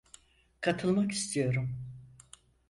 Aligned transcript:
Katılmak 0.61 1.11
istiyorum. 1.11 1.77